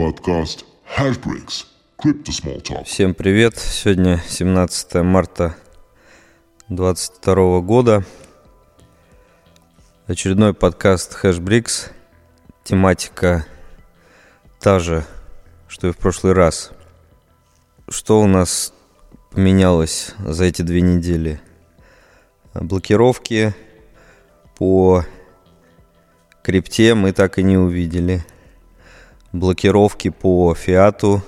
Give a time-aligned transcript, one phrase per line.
[0.00, 0.64] Подкаст
[0.96, 1.66] Hashbricks.
[2.02, 2.84] Crypto Small Talk.
[2.84, 3.58] Всем привет!
[3.58, 5.54] Сегодня 17 марта
[6.70, 8.04] 2022 года.
[10.06, 11.90] Очередной подкаст Hashbricks.
[12.64, 13.44] Тематика
[14.58, 15.04] та же,
[15.68, 16.70] что и в прошлый раз.
[17.86, 18.72] Что у нас
[19.30, 21.42] поменялось за эти две недели?
[22.54, 23.54] Блокировки
[24.56, 25.04] по
[26.42, 28.24] крипте мы так и не увидели.
[29.32, 31.22] Блокировки по фиату,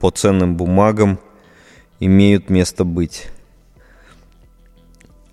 [0.00, 1.18] по ценным бумагам
[2.00, 3.28] имеют место быть.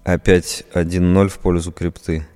[0.04, 2.28] Опять 1-0 в пользу крипты.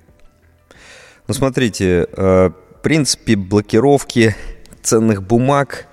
[1.28, 4.34] Ну, смотрите, э, в принципе, блокировки
[4.82, 5.86] ценных бумаг,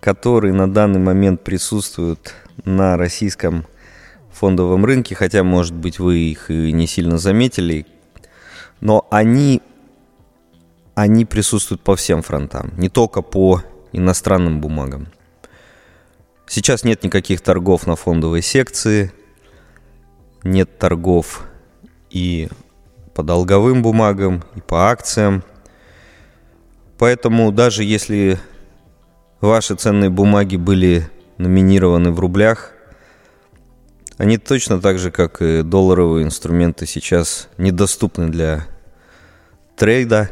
[0.00, 3.66] которые на данный момент присутствуют на российском
[4.32, 7.86] фондовом рынке, хотя, может быть, вы их и не сильно заметили,
[8.80, 9.62] но они,
[11.00, 15.08] они присутствуют по всем фронтам, не только по иностранным бумагам.
[16.46, 19.12] Сейчас нет никаких торгов на фондовой секции,
[20.42, 21.46] нет торгов
[22.10, 22.48] и
[23.14, 25.44] по долговым бумагам, и по акциям.
[26.98, 28.38] Поэтому даже если
[29.40, 32.72] ваши ценные бумаги были номинированы в рублях–
[34.20, 38.66] они точно так же, как и долларовые инструменты, сейчас недоступны для
[39.76, 40.28] трейда.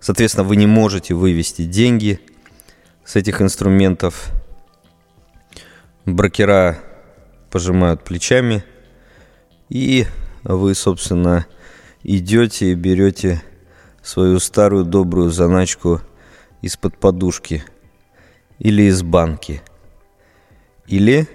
[0.00, 2.20] Соответственно, вы не можете вывести деньги
[3.04, 4.30] с этих инструментов.
[6.04, 6.78] Брокера
[7.50, 8.64] пожимают плечами,
[9.68, 10.06] и
[10.44, 11.46] вы, собственно,
[12.02, 13.42] идете и берете
[14.02, 16.00] свою старую добрую заначку
[16.62, 17.64] из-под подушки
[18.58, 19.62] или из банки.
[20.86, 21.28] Или,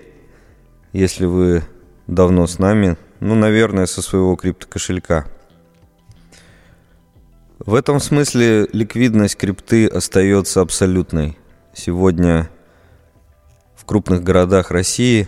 [0.91, 1.63] если вы
[2.07, 5.27] давно с нами, ну, наверное, со своего криптокошелька.
[7.65, 11.37] В этом смысле ликвидность крипты остается абсолютной.
[11.73, 12.49] Сегодня
[13.75, 15.27] в крупных городах России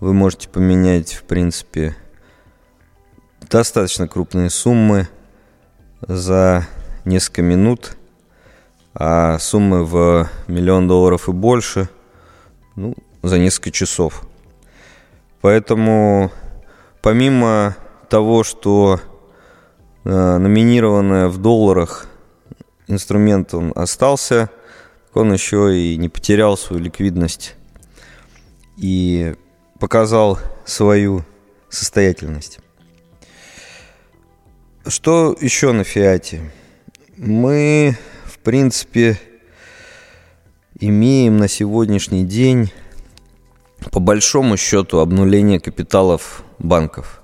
[0.00, 1.96] вы можете поменять, в принципе,
[3.40, 5.08] достаточно крупные суммы
[6.00, 6.66] за
[7.04, 7.96] несколько минут,
[8.94, 11.88] а суммы в миллион долларов и больше
[12.76, 14.26] ну, за несколько часов–
[15.40, 16.30] Поэтому
[17.00, 17.76] помимо
[18.08, 19.00] того, что
[20.04, 22.06] э, номинированное в долларах
[22.86, 24.50] инструмент он остался,
[25.14, 27.54] он еще и не потерял свою ликвидность
[28.76, 29.34] и
[29.78, 31.24] показал свою
[31.68, 32.60] состоятельность.
[34.86, 36.50] Что еще на фиате?
[37.16, 39.20] Мы, в принципе,
[40.78, 42.72] имеем на сегодняшний день
[43.92, 47.19] по большому счету обнуление капиталов банков.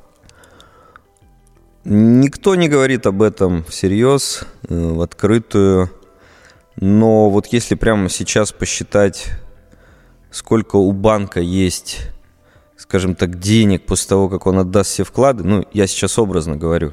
[1.89, 5.89] Никто не говорит об этом всерьез, э, в открытую.
[6.75, 9.27] Но вот если прямо сейчас посчитать,
[10.33, 11.99] сколько у банка есть,
[12.77, 16.93] скажем так, денег после того, как он отдаст все вклады, ну, я сейчас образно говорю,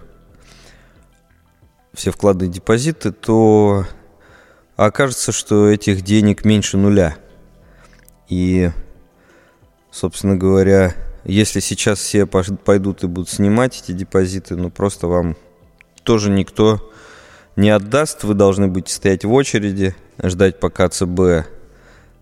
[1.96, 3.88] все вклады и депозиты, то
[4.76, 7.18] окажется, что этих денег меньше нуля.
[8.30, 8.70] И
[9.90, 15.38] собственно говоря, если сейчас все пойдут и будут снимать эти депозиты, ну просто вам
[16.04, 16.92] тоже никто
[17.56, 18.24] не отдаст.
[18.24, 21.48] Вы должны будете стоять в очереди, ждать, пока ЦБ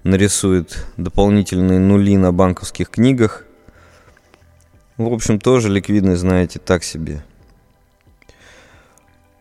[0.04, 3.46] нарисует дополнительные нули на банковских книгах.
[4.98, 7.24] В общем, тоже ликвидность, знаете, так себе.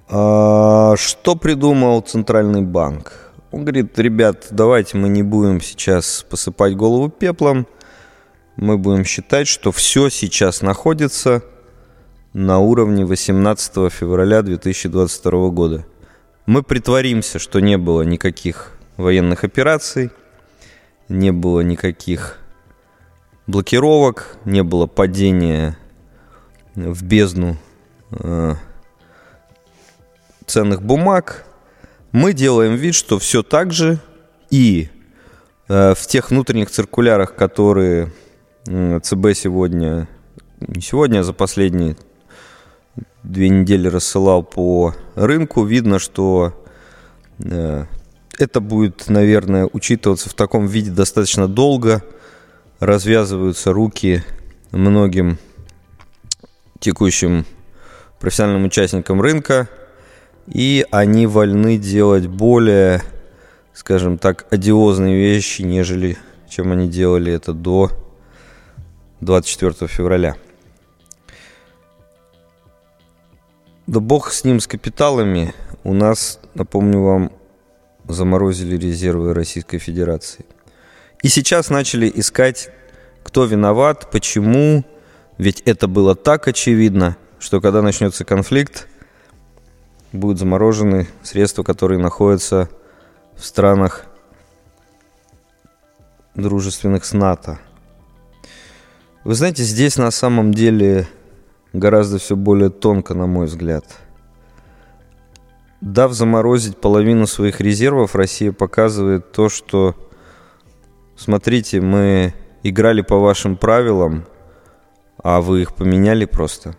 [0.08, 3.12] А что придумал Центральный банк?
[3.50, 7.66] Он говорит, ребят, давайте мы не будем сейчас посыпать голову пеплом–
[8.60, 11.42] мы будем считать, что все сейчас находится
[12.34, 15.86] на уровне 18 февраля 2022 года.
[16.44, 20.10] Мы притворимся, что не было никаких военных операций,
[21.08, 22.38] не было никаких
[23.46, 25.78] блокировок, не было падения
[26.74, 27.56] в бездну
[28.10, 28.56] э,
[30.44, 31.46] ценных бумаг.
[32.12, 33.98] Мы делаем вид, что все так же,
[34.50, 34.90] и
[35.68, 38.12] э, в тех внутренних циркулярах, которые
[38.64, 40.08] ЦБ сегодня,
[40.60, 41.96] не сегодня, а за последние
[43.22, 46.54] две недели рассылал по рынку, видно, что
[47.38, 47.84] э,
[48.38, 52.02] это будет, наверное, учитываться в таком виде достаточно долго.
[52.80, 54.24] Развязываются руки
[54.70, 55.38] многим
[56.78, 57.44] текущим
[58.18, 59.68] профессиональным участникам рынка,
[60.46, 63.02] и они вольны делать более,
[63.74, 66.16] скажем так, одиозные вещи, нежели
[66.48, 67.90] чем они делали это до
[69.20, 70.36] 24 февраля.
[73.86, 75.54] Да бог с ним, с капиталами.
[75.84, 77.32] У нас, напомню вам,
[78.08, 80.46] заморозили резервы Российской Федерации.
[81.22, 82.70] И сейчас начали искать,
[83.22, 84.84] кто виноват, почему,
[85.38, 88.88] ведь это было так очевидно, что когда начнется конфликт,
[90.12, 92.68] будут заморожены средства, которые находятся
[93.36, 94.06] в странах
[96.34, 97.58] дружественных с НАТО.
[99.22, 101.06] Вы знаете, здесь на самом деле
[101.74, 103.84] гораздо все более тонко, на мой взгляд.
[105.82, 109.94] Дав заморозить половину своих резервов, Россия показывает то, что,
[111.16, 112.32] смотрите, мы
[112.62, 114.24] играли по вашим правилам,
[115.22, 116.76] а вы их поменяли просто.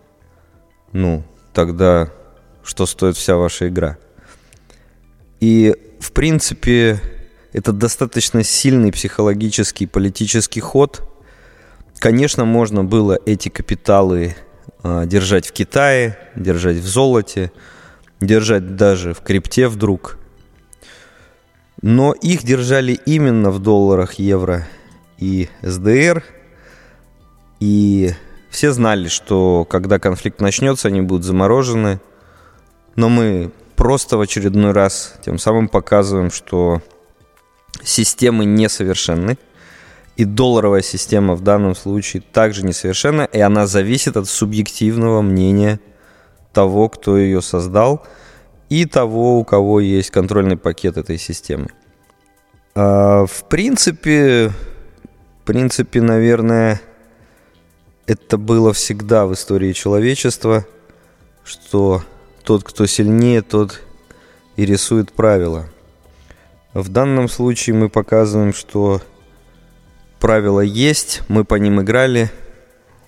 [0.94, 1.24] Ну,
[1.54, 2.12] тогда
[2.64, 3.98] что стоит вся ваша игра?
[5.40, 7.00] И, в принципе,
[7.54, 11.04] это достаточно сильный психологический политический ход.
[12.02, 14.36] Конечно, можно было эти капиталы
[14.82, 17.52] э, держать в Китае, держать в золоте,
[18.20, 20.18] держать даже в крипте вдруг.
[21.84, 24.68] Но их держали именно в долларах, евро
[25.20, 26.24] и СДР.
[27.60, 28.14] И
[28.50, 32.02] все знали, что когда конфликт начнется, они будут заморожены.
[32.96, 36.82] Но мы просто в очередной раз тем самым показываем, что
[37.84, 39.38] системы несовершенны.
[40.22, 45.80] И долларовая система в данном случае также несовершенна, и она зависит от субъективного мнения
[46.54, 48.06] того, кто ее создал,
[48.70, 51.70] и того, у кого есть контрольный пакет этой системы.
[52.76, 54.52] А, в принципе,
[55.42, 56.80] в принципе, наверное,
[58.06, 60.68] это было всегда в истории человечества,
[61.44, 62.04] что
[62.44, 63.82] тот, кто сильнее, тот
[64.56, 65.66] и рисует правила.
[66.76, 69.02] В данном случае мы показываем, что
[70.22, 72.32] правила есть, мы по ним играли.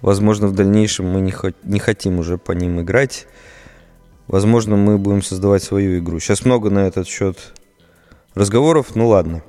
[0.01, 3.25] Возможно, в дальнейшем мы не, хо- не хотим уже по ним играть.
[4.27, 6.19] Возможно, мы будем создавать свою игру.
[6.19, 7.37] Сейчас много на этот счет
[8.35, 9.43] разговоров, ну ладно.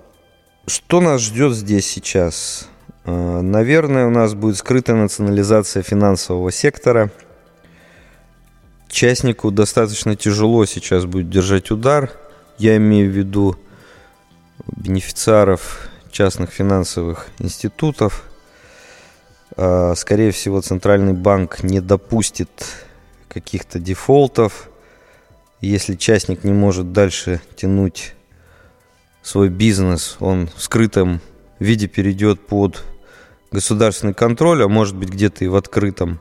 [0.68, 2.68] Что нас ждет здесь сейчас?
[3.04, 7.10] А, наверное, у нас будет скрытая национализация финансового сектора–
[8.94, 12.12] Частнику достаточно тяжело сейчас будет держать удар.
[12.58, 13.56] Я имею в виду
[14.68, 18.24] бенефициаров частных финансовых институтов.
[19.56, 22.48] А, скорее всего, Центральный банк не допустит
[23.28, 24.70] каких-то дефолтов.
[25.60, 28.14] Если частник не может дальше тянуть
[29.22, 31.20] свой бизнес, он в скрытом
[31.58, 32.84] виде перейдет под
[33.50, 36.20] государственный контроль, а может быть где-то и в открытом.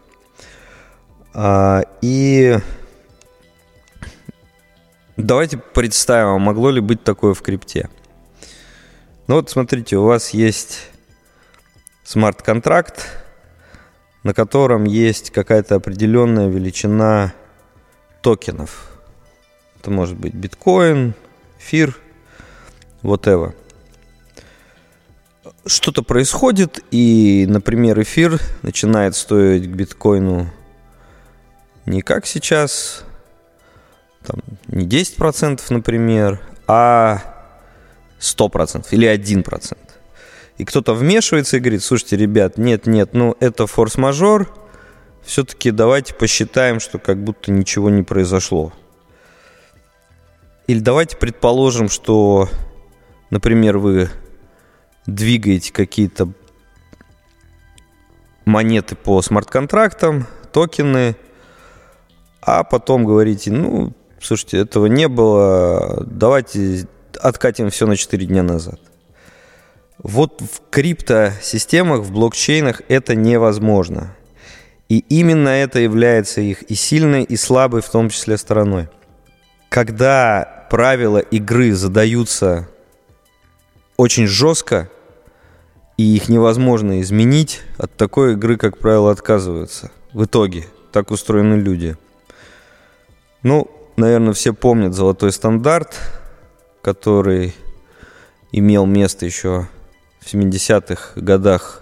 [1.36, 2.58] А, и
[5.18, 7.90] давайте представим, а могло ли быть такое в крипте.
[9.26, 10.90] Ну вот смотрите, у вас есть
[12.04, 13.08] смарт-контракт,
[14.24, 17.34] на котором есть какая-то определенная величина
[18.22, 18.92] токенов.
[19.80, 21.14] Это может быть биткоин,
[21.58, 21.98] эфир,
[23.02, 23.56] whatever.
[25.66, 30.52] Что-то происходит, и, например, эфир начинает стоить к биткоину
[31.86, 33.06] не как сейчас,
[34.26, 37.33] там, не 10%, например, а
[38.24, 39.78] 100% или 1%.
[40.58, 44.54] И кто-то вмешивается и говорит, слушайте, ребят, нет, нет, ну это форс-мажор,
[45.24, 48.74] все-таки давайте посчитаем, что как будто ничего не произошло.
[50.68, 52.50] Или давайте предположим, что,
[53.30, 54.10] например, вы
[55.06, 56.30] двигаете какие-то
[58.46, 61.16] монеты по смарт-контрактам, токены–
[62.46, 68.80] а потом говорите, ну, слушайте, этого не было, давайте откатим все на 4 дня назад.
[69.98, 74.16] Вот в криптосистемах, в блокчейнах это невозможно.
[74.90, 78.90] И именно это является их и сильной, и слабой в том числе стороной.
[79.70, 82.68] Когда правила игры задаются
[83.98, 84.90] очень жестко,
[85.98, 89.92] и их невозможно изменить, от такой игры, как правило, отказываются.
[90.12, 91.96] В итоге так устроены люди–
[93.44, 96.00] ну, наверное, все помнят золотой стандарт,
[96.84, 97.56] который
[98.52, 99.68] имел место еще
[100.20, 101.82] в 70-х годах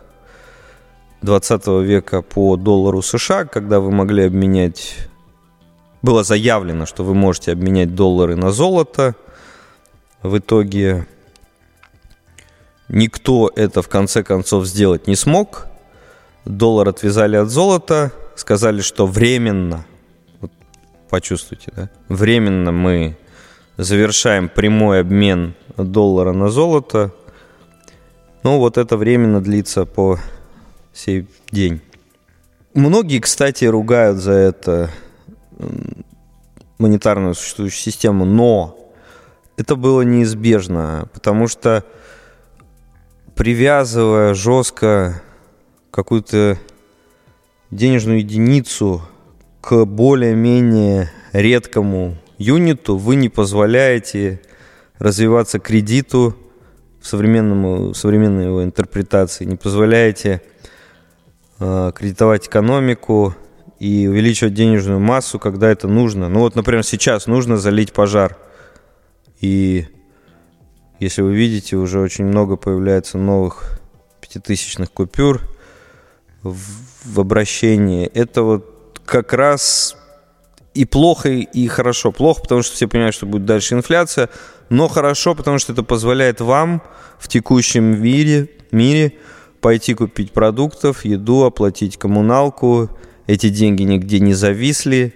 [1.23, 4.95] 20 века по доллару США, когда вы могли обменять...
[6.01, 9.15] Было заявлено, что вы можете обменять доллары на золото.
[10.23, 11.07] В итоге
[12.87, 15.67] никто это в конце концов сделать не смог.
[16.45, 19.85] Доллар отвязали от золота, сказали, что временно
[21.09, 21.89] почувствуйте, да?
[22.07, 23.15] Временно мы
[23.77, 27.11] завершаем прямой обмен доллара на золото.
[28.43, 30.19] Ну, вот это временно длится по
[30.93, 31.81] сей день.
[32.73, 34.89] Многие, кстати, ругают за это
[36.77, 38.77] монетарную существующую систему, но
[39.57, 41.83] это было неизбежно, потому что
[43.35, 45.21] привязывая жестко
[45.91, 46.57] какую-то
[47.69, 49.01] денежную единицу
[49.61, 54.41] к более-менее редкому юниту, вы не позволяете
[54.97, 56.35] развиваться кредиту
[56.99, 60.41] в современному, современной его интерпретации, не позволяете
[61.59, 63.35] э, кредитовать экономику
[63.79, 66.29] и увеличивать денежную массу, когда это нужно.
[66.29, 68.37] Ну вот, например, сейчас нужно залить пожар.
[69.39, 69.87] И
[70.99, 73.79] если вы видите, уже очень много появляется новых
[74.21, 75.41] пятитысячных купюр
[76.43, 76.59] в,
[77.05, 78.05] в обращении.
[78.05, 79.97] Это вот как раз
[80.73, 82.11] и плохо, и хорошо.
[82.11, 84.29] Плохо, потому что все понимают, что будет дальше инфляция,
[84.69, 86.81] но хорошо, потому что это позволяет вам
[87.19, 89.13] в текущем мире, мире
[89.59, 92.89] пойти купить продуктов, еду, оплатить коммуналку.
[93.27, 95.13] Эти деньги нигде не зависли.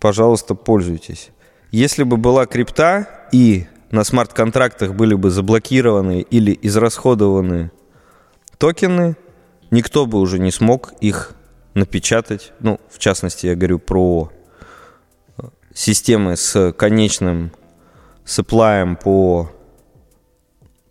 [0.00, 1.30] Пожалуйста, пользуйтесь.
[1.70, 7.70] Если бы была крипта и на смарт-контрактах были бы заблокированы или израсходованы
[8.58, 9.16] токены,
[9.70, 11.34] никто бы уже не смог их
[11.74, 12.52] напечатать.
[12.60, 14.32] Ну, в частности, я говорю про
[15.74, 17.52] системы с конечным
[18.24, 19.50] сыплаем по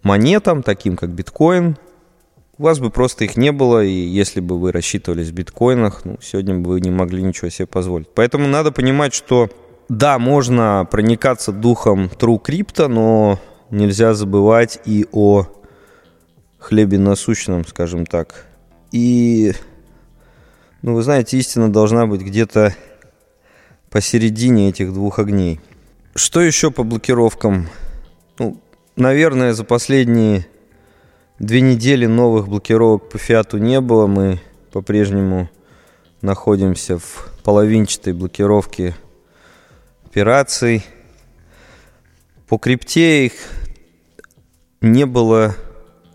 [0.03, 1.77] монетам, таким как биткоин,
[2.57, 6.17] у вас бы просто их не было, и если бы вы рассчитывались в биткоинах, ну,
[6.21, 8.09] сегодня бы вы не могли ничего себе позволить.
[8.13, 9.49] Поэтому надо понимать, что
[9.89, 13.39] да, можно проникаться духом True Crypto, но
[13.71, 15.47] нельзя забывать и о
[16.59, 18.45] хлебе насущном, скажем так.
[18.91, 19.53] И,
[20.83, 22.75] ну, вы знаете, истина должна быть где-то
[23.91, 25.59] посередине этих двух огней.
[26.15, 27.67] Что еще по блокировкам?
[28.39, 28.59] Ну,
[28.95, 30.47] наверное, за последние
[31.39, 34.07] две недели новых блокировок по фиату не было.
[34.07, 34.39] Мы
[34.71, 35.49] по-прежнему
[36.21, 38.95] находимся в половинчатой блокировке
[40.05, 40.85] операций.
[42.47, 43.33] По крипте их
[44.79, 45.55] не было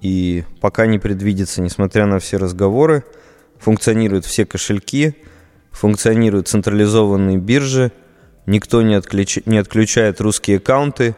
[0.01, 3.05] и пока не предвидится, несмотря на все разговоры.
[3.59, 5.15] Функционируют все кошельки–
[5.77, 7.93] функционируют централизованные биржи,
[8.47, 9.41] никто не, отключ...
[9.45, 11.15] не отключает русские аккаунты.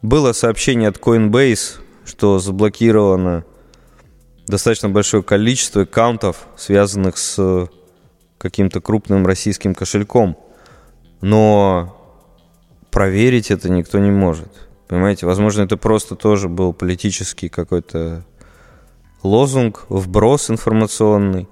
[0.00, 3.44] Было сообщение от Coinbase, что заблокировано
[4.46, 7.68] достаточно большое количество аккаунтов, связанных с
[8.38, 10.38] каким-то крупным российским кошельком.
[11.20, 11.96] Но
[12.92, 14.68] проверить это никто не может.
[14.86, 18.24] Понимаете, возможно, это просто тоже был политический какой-то
[19.24, 21.48] лозунг, вброс информационный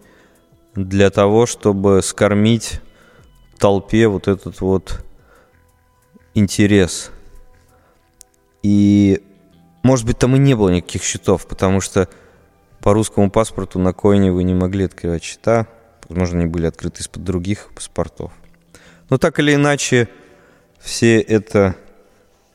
[0.77, 2.81] для того, чтобы скормить
[3.59, 5.03] толпе вот этот вот
[6.35, 7.11] интерес.
[8.63, 9.23] И,
[9.83, 12.09] может быть, там и не было никаких счетов, потому что
[12.83, 15.67] по русскому паспорту на коине вы не могли открывать счета.
[16.09, 18.33] Возможно, они были открыты из-под других паспортов.
[19.09, 20.09] Но так или иначе,
[20.79, 21.75] все это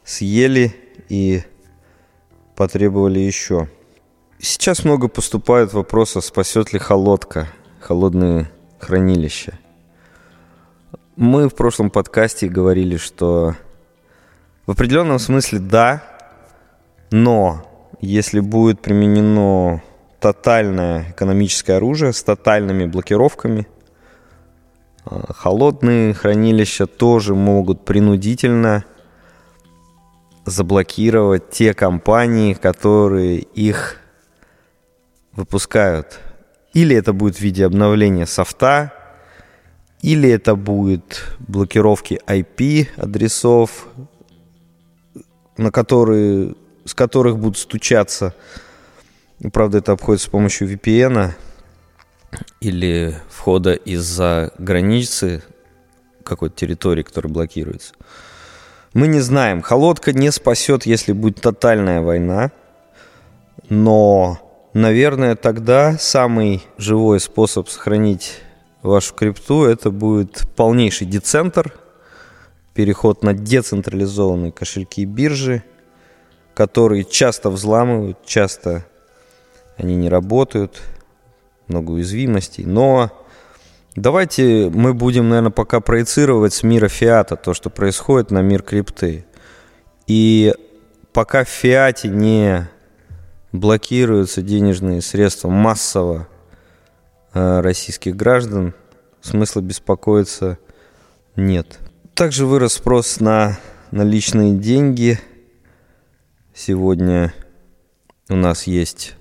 [0.04, 0.76] съели
[1.10, 1.44] и
[2.56, 3.68] потребовали еще.
[4.40, 7.50] Сейчас много поступает вопросов, спасет ли холодка–
[7.82, 9.58] холодные хранилища.
[11.16, 13.56] Мы в прошлом подкасте говорили, что
[14.66, 16.04] в определенном смысле да,
[17.10, 17.66] но
[18.00, 19.84] если будет применено
[20.20, 23.68] тотальное экономическое оружие с тотальными блокировками,
[25.04, 28.86] а, холодные хранилища тоже могут принудительно
[30.46, 33.98] заблокировать те компании, которые их
[35.34, 36.20] выпускают–
[36.74, 38.94] или это будет в виде обновления софта,
[40.02, 43.88] или это будет блокировки IP адресов,
[45.58, 48.34] на которые, с которых будут стучаться.
[49.54, 51.32] Правда, это обходится с помощью VPN
[52.62, 55.44] или входа из-за границы
[56.24, 57.94] какой-то территории, которая блокируется.
[58.94, 59.62] Мы не знаем.
[59.62, 62.52] Холодка не спасет, если будет тотальная война.
[63.70, 68.40] Но Наверное, тогда самый живой способ сохранить
[68.82, 71.74] вашу крипту это будет полнейший децентр,
[72.74, 75.62] переход на децентрализованные кошельки и биржи,
[76.54, 78.86] которые часто взламывают, часто
[79.76, 80.82] они не работают,
[81.68, 82.64] много уязвимостей.
[82.64, 83.12] Но
[83.98, 89.26] давайте мы будем, наверное, пока проецировать с мира фиата то, что происходит на мир крипты.
[90.08, 90.54] И
[91.12, 92.70] пока в фиате не
[93.52, 96.28] блокируются денежные средства массово
[97.34, 98.74] э, российских граждан,
[99.22, 100.58] смысла беспокоиться
[101.36, 101.80] нет.
[102.14, 103.58] Также вырос спрос на
[103.92, 105.20] наличные деньги.
[106.54, 107.34] Сегодня
[108.30, 109.16] у нас есть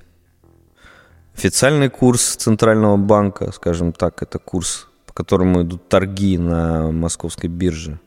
[1.35, 7.99] официальный курс Центрального банка, скажем так, это курс, по которому идут торги на московской бирже.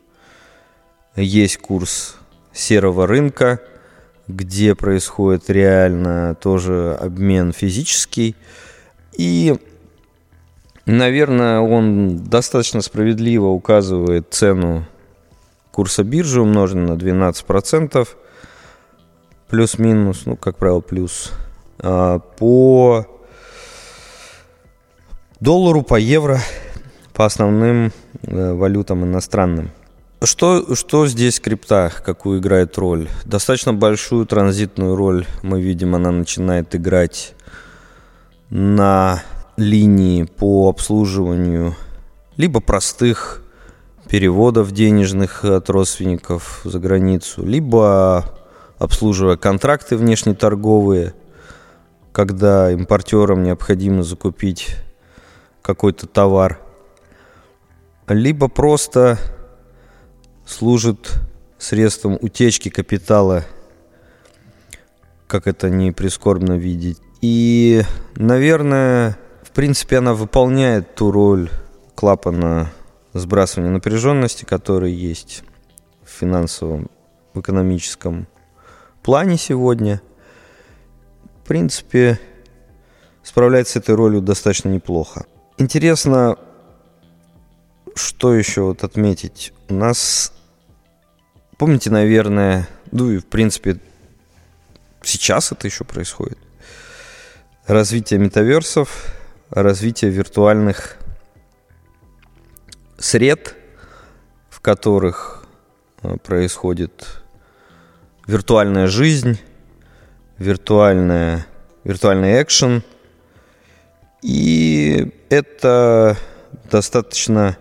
[1.15, 2.15] Есть курс
[2.51, 3.59] серого рынка,
[4.27, 8.35] где происходит реально тоже обмен физический.
[9.17, 9.55] И,
[10.85, 14.85] наверное, он достаточно справедливо указывает цену
[15.71, 18.07] курса биржи, умноженную на 12%,
[19.49, 21.31] плюс-минус, ну, как правило, плюс,
[21.79, 23.05] а, по
[25.39, 26.39] доллару, по евро,
[27.13, 29.71] по основным э, валютам иностранным.
[30.23, 33.09] Что, что здесь крипта, какую играет роль?
[33.25, 37.35] Достаточно большую транзитную роль мы видим, она начинает играть
[38.49, 39.21] на
[39.57, 41.75] линии по обслуживанию
[42.37, 43.41] либо простых
[44.07, 48.23] переводов денежных от родственников за границу, либо
[48.77, 51.15] обслуживая контракты внешнеторговые,
[52.13, 54.77] когда импортерам необходимо закупить
[55.61, 56.61] какой-то товар,
[58.07, 59.19] либо просто
[60.45, 61.13] служит
[61.57, 63.45] средством утечки капитала,
[65.27, 66.99] как это не прискорбно видеть.
[67.21, 67.83] И,
[68.15, 71.49] наверное, в принципе, она выполняет ту роль
[71.95, 72.71] клапана
[73.13, 75.43] сбрасывания напряженности, который есть
[76.03, 76.89] в финансовом,
[77.33, 78.27] в экономическом
[79.03, 80.01] плане сегодня.
[81.43, 82.19] В принципе,
[83.21, 85.25] справляется с этой ролью достаточно неплохо.
[85.57, 86.37] Интересно,
[87.95, 89.53] что еще вот отметить?
[89.69, 90.33] У нас,
[91.57, 93.79] помните, наверное, ну и в принципе
[95.01, 96.37] сейчас это еще происходит.
[97.67, 99.13] Развитие метаверсов,
[99.49, 100.97] развитие виртуальных
[102.97, 103.55] сред,
[104.49, 105.45] в которых
[106.01, 107.23] э, происходит
[108.27, 109.39] виртуальная жизнь,
[110.37, 111.45] виртуальная,
[111.83, 112.83] виртуальный экшен.
[114.21, 116.17] И это
[116.71, 117.57] достаточно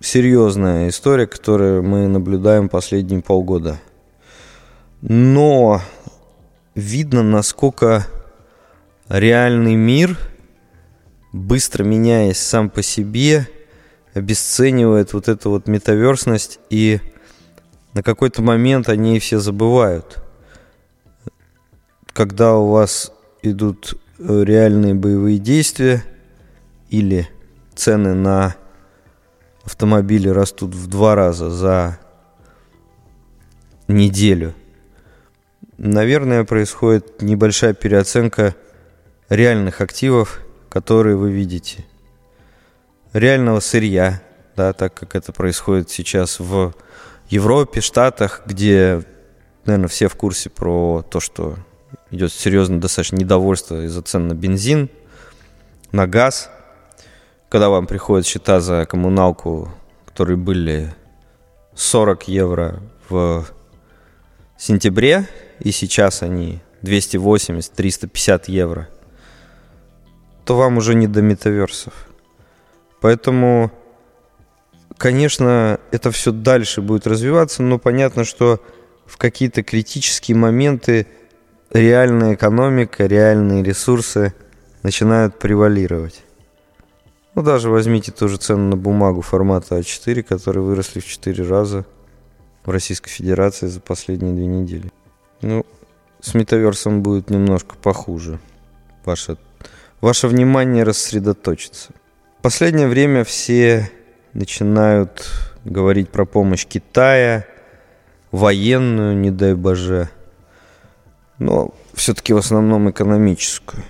[0.00, 3.78] серьезная история, которую мы наблюдаем последние полгода.
[5.02, 5.80] Но
[6.74, 8.06] видно, насколько
[9.08, 10.18] реальный мир,
[11.32, 13.46] быстро меняясь сам по себе,
[14.14, 17.00] обесценивает вот эту вот метаверсность, и
[17.92, 20.22] на какой-то момент они все забывают.
[22.12, 26.04] Когда у вас идут реальные боевые действия
[26.88, 27.28] или
[27.74, 28.56] цены на
[29.70, 31.98] автомобили растут в два раза за
[33.86, 34.52] неделю,
[35.78, 38.56] наверное, происходит небольшая переоценка
[39.28, 41.86] реальных активов, которые вы видите.
[43.12, 44.20] Реального сырья,
[44.56, 46.74] да, так как это происходит сейчас в
[47.28, 49.04] Европе, Штатах, где,
[49.66, 51.56] наверное, все в курсе про то, что
[52.10, 54.90] идет серьезное достаточно недовольство из-за цен на бензин,
[55.92, 56.50] на газ–
[57.50, 59.68] когда вам приходят счета за коммуналку,
[60.06, 60.94] которые были
[61.74, 63.44] 40 евро в
[64.56, 68.88] сентябре, и сейчас они 280-350 евро,
[70.44, 71.92] то вам уже не до метаверсов.
[73.00, 73.72] Поэтому,
[74.96, 78.60] конечно, это все дальше будет развиваться, но понятно, что
[79.06, 81.08] в какие-то критические моменты
[81.72, 84.34] реальная экономика, реальные ресурсы
[84.84, 86.22] начинают превалировать.
[87.40, 91.86] Ну, даже возьмите ту же цену на бумагу формата А4, которые выросли в 4 раза
[92.66, 94.92] в Российской Федерации за последние две недели.
[95.40, 95.64] Ну,
[96.20, 98.40] с метаверсом будет немножко похуже.
[99.06, 99.38] Ваше,
[100.02, 101.94] ваше внимание рассредоточится.
[102.40, 103.90] В последнее время все
[104.34, 105.26] начинают
[105.64, 107.46] говорить про помощь Китая,
[108.32, 110.10] военную, не дай боже,
[111.38, 113.82] но все-таки в основном экономическую.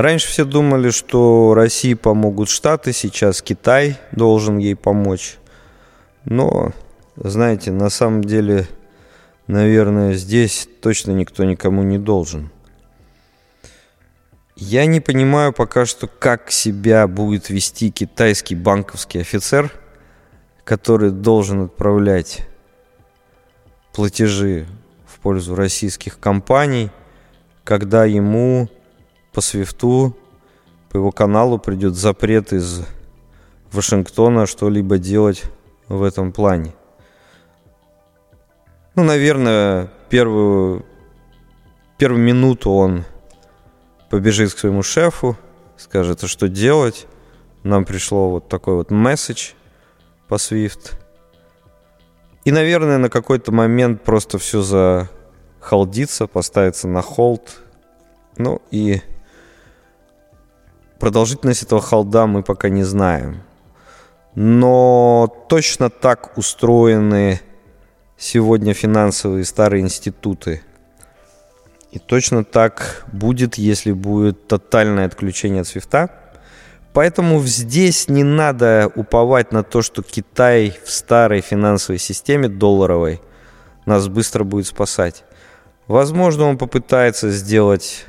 [0.00, 5.36] Раньше все думали, что России помогут Штаты, сейчас Китай должен ей помочь.
[6.24, 6.72] Но,
[7.16, 8.66] знаете, на самом деле,
[9.46, 12.50] наверное, здесь точно никто никому не должен.
[14.56, 19.70] Я не понимаю пока что, как себя будет вести китайский банковский офицер,
[20.64, 22.48] который должен отправлять
[23.92, 24.66] платежи
[25.04, 26.88] в пользу российских компаний,
[27.64, 28.70] когда ему
[29.32, 30.16] по свифту,
[30.90, 32.82] по его каналу придет запрет из
[33.72, 35.44] Вашингтона что-либо делать
[35.88, 36.74] в этом плане.
[38.96, 40.84] Ну, наверное, первую,
[41.96, 43.04] первую минуту он
[44.10, 45.36] побежит к своему шефу,
[45.76, 47.06] скажет, а что делать.
[47.62, 49.52] Нам пришло вот такой вот месседж
[50.28, 50.94] по Swift.
[52.44, 57.62] И, наверное, на какой-то момент просто все захолдится, поставится на холд.
[58.36, 59.02] Ну и
[61.00, 63.42] Продолжительность этого холда мы пока не знаем.
[64.34, 67.40] Но точно так устроены
[68.18, 70.62] сегодня финансовые старые институты.
[71.90, 76.10] И точно так будет, если будет тотальное отключение от свифта.
[76.92, 83.22] Поэтому здесь не надо уповать на то, что Китай в старой финансовой системе долларовой
[83.86, 85.24] нас быстро будет спасать.
[85.86, 88.04] Возможно, он попытается сделать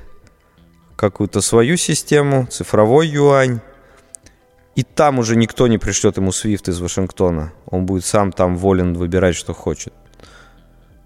[1.02, 3.60] какую-то свою систему, цифровой юань,
[4.76, 7.54] и там уже никто не пришлет ему свифт из Вашингтона.
[7.66, 9.96] Он будет сам там волен выбирать, что хочет.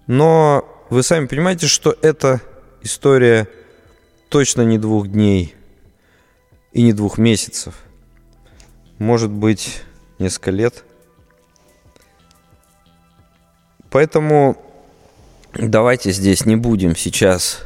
[0.06, 2.42] Но вы сами понимаете, что эта
[2.82, 3.48] история
[4.28, 5.54] точно не двух дней
[6.72, 7.74] и не двух месяцев.
[8.98, 9.80] Может быть,
[10.18, 10.84] несколько лет.
[13.90, 14.62] Поэтому
[15.54, 17.65] давайте здесь не будем сейчас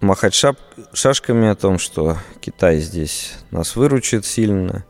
[0.00, 0.58] махать шап
[0.92, 4.84] шашками о том, что Китай здесь нас выручит сильно.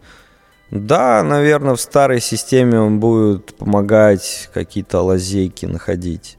[0.70, 6.38] Да, наверное, в старой системе он будет помогать какие-то лазейки находить.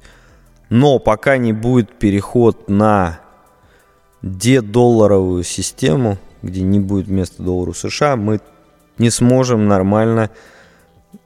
[0.70, 3.22] Но пока не будет переход на
[4.22, 8.42] дедолларовую систему, где не будет вместо доллара США, мы
[8.98, 10.30] не сможем нормально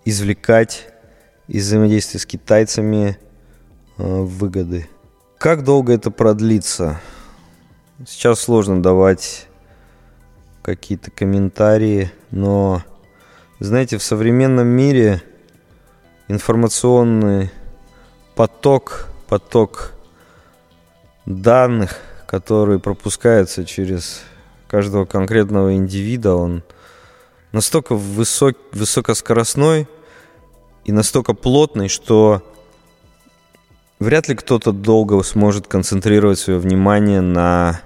[0.06, 0.88] извлекать
[1.47, 3.17] из взаимодействия с китайцами
[3.97, 4.88] э, выгоды.
[5.38, 7.01] Как долго это продлится?
[8.07, 9.47] Сейчас сложно давать
[10.63, 12.81] какие-то комментарии, но,
[13.59, 15.21] знаете, в современном мире
[16.27, 17.51] информационный
[18.35, 19.91] поток, поток
[21.27, 24.21] данных, которые пропускаются через
[24.67, 26.63] каждого конкретного индивида, он
[27.51, 29.87] настолько высок, высокоскоростной
[30.85, 32.41] и настолько плотный, что
[33.99, 37.81] вряд ли кто-то долго сможет концентрировать свое внимание на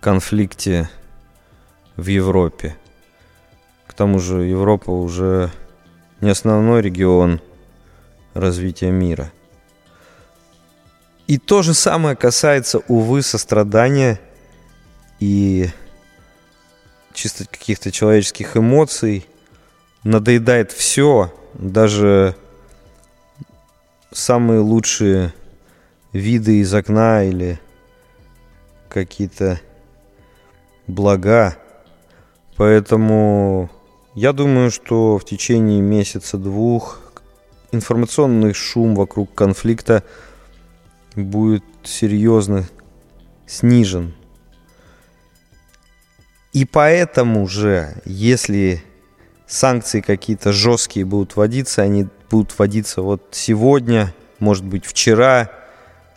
[0.00, 0.88] конфликте
[1.96, 2.76] в Европе.
[3.86, 5.50] К тому же Европа уже
[6.20, 7.40] не основной регион
[8.34, 9.32] развития мира.
[11.26, 14.20] И то же самое касается, увы, сострадания
[15.18, 15.68] и
[17.14, 19.26] чисто каких-то человеческих эмоций.
[20.04, 22.36] Надоедает все, даже
[24.12, 25.34] самые лучшие
[26.12, 27.58] виды из окна или
[28.88, 29.60] какие-то
[30.86, 31.56] блага.
[32.56, 33.70] Поэтому
[34.14, 37.00] я думаю, что в течение месяца-двух
[37.72, 40.02] информационный шум вокруг конфликта
[41.14, 42.68] будет серьезно
[43.46, 44.14] снижен.
[46.52, 48.82] И поэтому же, если
[49.46, 55.50] санкции какие-то жесткие будут вводиться, они будут вводиться вот сегодня, может быть вчера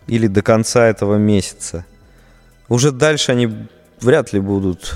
[0.08, 1.86] или до конца этого месяца.
[2.70, 3.68] Уже дальше они
[4.02, 4.96] вряд ли будут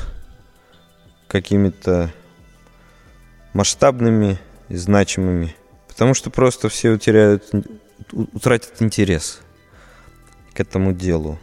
[1.27, 2.11] какими-то
[3.53, 4.39] масштабными
[4.69, 5.55] и значимыми,
[5.87, 7.49] потому что просто все утеряют,
[8.11, 9.41] утратят интерес
[10.53, 11.39] к этому делу.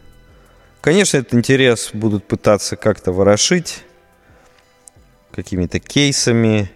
[0.80, 3.84] Конечно, этот интерес будут пытаться как-то ворошить
[5.30, 6.70] какими-то кейсами,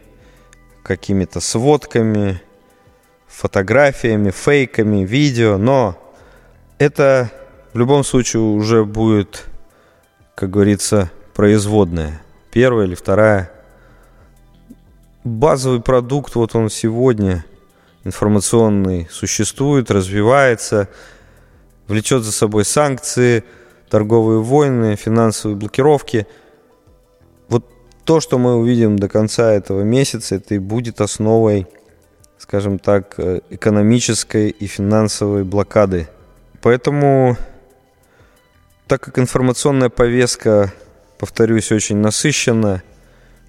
[0.82, 2.40] какими-то сводками,
[3.26, 5.98] фотографиями, фейками, видео, но
[6.78, 7.30] это
[7.72, 9.46] в любом случае уже будет
[10.34, 12.22] как говорится, производная.
[12.50, 13.50] Первая или вторая.
[15.22, 17.44] Базовый продукт, вот он сегодня,
[18.04, 20.88] информационный, существует, развивается,
[21.88, 23.44] влечет за собой санкции,
[23.88, 26.26] торговые войны, финансовые блокировки.
[27.48, 27.64] Вот
[28.04, 31.66] то, что мы увидим до конца этого месяца, это и будет основой,
[32.38, 36.08] скажем так, э, экономической и финансовой блокады.
[36.60, 37.36] Поэтому
[38.86, 40.72] так как информационная повестка,
[41.18, 42.82] повторюсь, очень насыщена,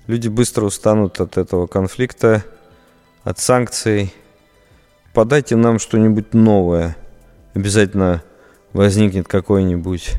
[0.08, 2.44] люди быстро устанут от этого конфликта,
[3.24, 4.14] от санкций.
[5.14, 6.96] Подайте нам что-нибудь новое.
[7.54, 8.24] Обязательно
[8.74, 10.14] возникнет какой-нибудь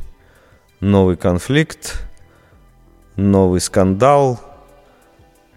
[0.81, 2.03] новый конфликт,
[3.17, 4.41] новый скандал,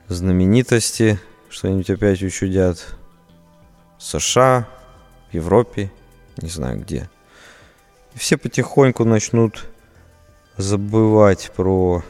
[0.07, 1.19] знаменитости,
[1.49, 2.95] что-нибудь опять учудят.
[3.97, 4.67] США,
[5.29, 5.91] в Европе,
[6.37, 7.09] не знаю где
[8.13, 9.67] все потихоньку начнут
[10.57, 12.03] забывать про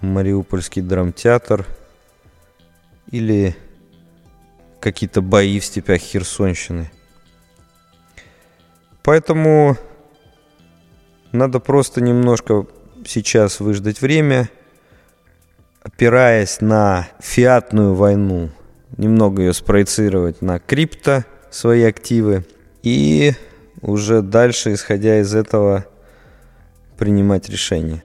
[0.00, 1.66] Мариупольский драмтеатр
[3.10, 3.56] или
[4.80, 6.90] какие-то бои в степях Херсонщины.
[9.02, 9.76] Поэтому
[11.32, 12.66] надо просто немножко
[13.04, 14.48] сейчас выждать время,
[15.82, 18.50] опираясь на фиатную войну,
[18.96, 22.44] немного ее спроецировать на крипто, свои активы
[22.82, 23.32] и
[23.82, 25.86] уже дальше, исходя из этого,
[26.96, 28.02] принимать решения.